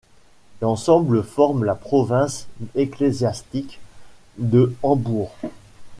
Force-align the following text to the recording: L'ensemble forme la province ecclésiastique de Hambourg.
L'ensemble 0.61 1.21
forme 1.21 1.63
la 1.63 1.75
province 1.75 2.47
ecclésiastique 2.75 3.79
de 4.39 4.73
Hambourg. 4.81 5.35